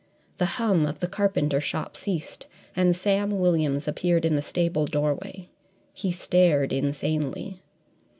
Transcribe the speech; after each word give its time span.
The 0.37 0.47
hum 0.57 0.87
of 0.87 0.99
the 0.99 1.07
carpenter 1.07 1.61
shop 1.61 1.95
ceased, 1.95 2.47
and 2.75 2.95
Sam 2.95 3.37
Williams 3.37 3.87
appeared 3.87 4.25
in 4.25 4.35
the 4.35 4.41
stable 4.41 4.87
doorway. 4.87 5.47
He 5.93 6.11
stared 6.11 6.73
insanely. 6.73 7.61